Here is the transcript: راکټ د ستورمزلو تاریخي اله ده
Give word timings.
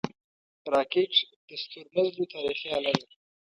راکټ 0.73 1.13
د 1.47 1.49
ستورمزلو 1.61 2.31
تاریخي 2.33 2.67
اله 2.77 2.93
ده 2.99 3.07